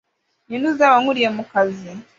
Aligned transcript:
Ni 0.47 0.55
nde 0.59 0.67
uzaba 0.71 0.95
ankuriye 0.97 1.29
mu 1.37 1.43
kazi 1.51 1.89